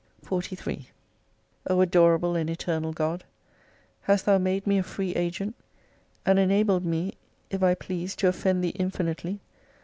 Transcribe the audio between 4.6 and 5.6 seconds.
me a free agent!